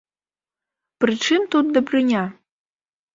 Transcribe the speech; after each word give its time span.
Пры 1.05 1.13
чым 1.25 1.45
тут 1.57 1.69
дабрыня? 1.75 2.23